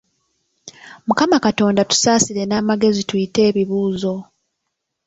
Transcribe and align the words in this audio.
Mukama 1.07 1.37
Katonda 1.45 1.81
tusaasire 1.89 2.43
n'amagezi 2.45 3.01
tuyite 3.09 3.39
ebibuuzo. 3.49 4.15